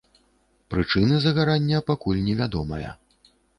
Прычыны 0.73 1.19
загарання 1.27 1.83
пакуль 1.91 2.25
не 2.27 2.37
вядомая. 2.43 2.91